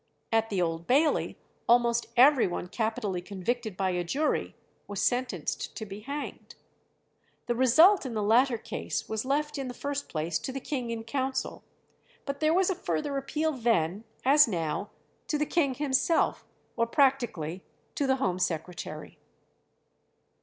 [0.31, 1.37] At the Old Bailey
[1.69, 4.55] almost every one capitally convicted by a jury
[4.87, 6.55] was sentenced to be hanged.
[7.45, 10.89] The result in the latter case was left in the first place to the king
[10.89, 11.63] in council,
[12.25, 14.89] but there was a further appeal then, as now,
[15.27, 17.63] to the king himself, or practically
[17.93, 19.19] to the Home Secretary.